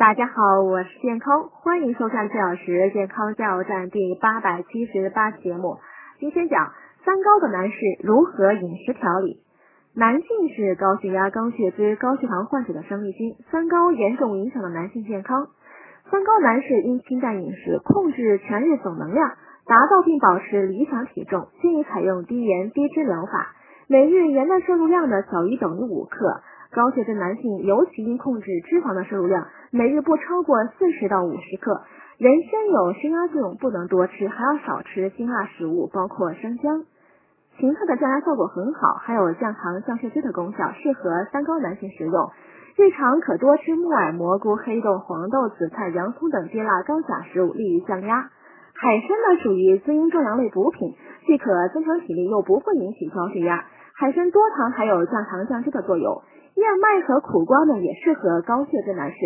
[0.00, 5.76] 大家好，我是健康，欢迎收看这小时健康加油站第八百七十八期节目。
[6.18, 6.72] 今天讲
[7.04, 9.42] 三高的男士如何饮食调理。
[9.94, 10.26] 男性
[10.56, 15.48] 是高血压、高血脂、高血糖患者的生力军，三高严重影响了男性健康。
[16.10, 19.28] 三高男士应清淡饮食，控制全日总能量，
[19.66, 21.48] 达到并保持理想体重。
[21.60, 23.54] 建议采用低盐低脂疗法，
[23.86, 26.40] 每日盐的摄入量呢小于等于五克。
[26.72, 31.82] 高血脂男性尤其应控制脂肪的摄入量，每日不超过四十到五十克。
[32.16, 36.84] 人参有升压作用，不能多吃，还要少吃辛辣食物，包括生姜。
[37.58, 42.30] 芹菜的降压效果很好，还有降糖降血脂的功效，适合三高男性食用。
[42.76, 48.30] 日常可多吃木耳、蘑菇、黑豆、黄豆、紫菜、洋葱等低辣高钾食物，利于降压。
[48.74, 50.94] 海参呢属于滋阴壮阳类补品，
[51.26, 53.64] 既可增强体力，又不会引起高血压。
[53.96, 56.22] 海参多糖，还有降糖降脂的作用。
[56.54, 59.16] 燕麦和苦瓜呢，也适合高血脂男士。